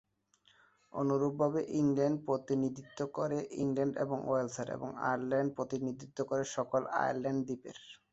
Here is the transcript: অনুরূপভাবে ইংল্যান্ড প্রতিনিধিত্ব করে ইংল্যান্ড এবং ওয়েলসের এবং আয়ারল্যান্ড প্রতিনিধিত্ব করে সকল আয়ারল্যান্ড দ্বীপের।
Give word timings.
অনুরূপভাবে 0.93 1.59
ইংল্যান্ড 1.79 2.17
প্রতিনিধিত্ব 2.27 2.99
করে 3.17 3.37
ইংল্যান্ড 3.61 3.93
এবং 4.03 4.17
ওয়েলসের 4.23 4.67
এবং 4.77 4.89
আয়ারল্যান্ড 5.03 5.49
প্রতিনিধিত্ব 5.57 6.19
করে 6.29 6.43
সকল 6.55 6.81
আয়ারল্যান্ড 6.99 7.41
দ্বীপের। 7.47 7.77